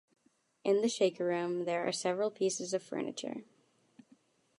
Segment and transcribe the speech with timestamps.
[0.63, 3.43] In the Shaker room there are several pieces of furniture.